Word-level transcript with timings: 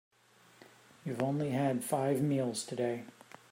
You've 1.05 1.21
only 1.21 1.51
had 1.51 1.83
five 1.83 2.23
meals 2.23 2.65
today. 2.65 3.03